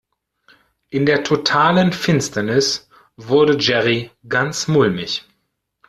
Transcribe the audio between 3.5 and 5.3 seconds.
Jerry ganz mulmig.